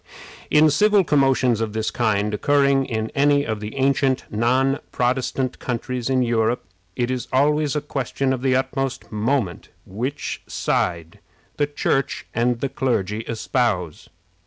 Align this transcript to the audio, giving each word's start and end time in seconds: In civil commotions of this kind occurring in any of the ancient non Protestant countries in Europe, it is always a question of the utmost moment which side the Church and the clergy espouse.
In 0.49 0.71
civil 0.71 1.03
commotions 1.03 1.61
of 1.61 1.73
this 1.73 1.91
kind 1.91 2.33
occurring 2.33 2.87
in 2.87 3.11
any 3.13 3.45
of 3.45 3.59
the 3.59 3.75
ancient 3.77 4.25
non 4.31 4.79
Protestant 4.91 5.59
countries 5.59 6.09
in 6.09 6.23
Europe, 6.23 6.65
it 6.95 7.11
is 7.11 7.27
always 7.31 7.75
a 7.75 7.81
question 7.81 8.33
of 8.33 8.41
the 8.41 8.55
utmost 8.55 9.11
moment 9.11 9.69
which 9.85 10.41
side 10.47 11.19
the 11.57 11.67
Church 11.67 12.25
and 12.33 12.61
the 12.61 12.69
clergy 12.69 13.19
espouse. 13.27 14.09